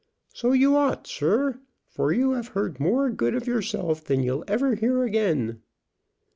"So 0.33 0.51
you 0.51 0.75
ought, 0.75 1.05
sir, 1.05 1.59
for 1.87 2.11
you 2.11 2.31
have 2.31 2.47
heard 2.57 2.79
more 2.79 3.11
good 3.11 3.35
of 3.35 3.45
yourself 3.45 4.03
than 4.03 4.23
you'll 4.23 4.43
ever 4.47 4.73
hear 4.73 5.03
again." 5.03 5.61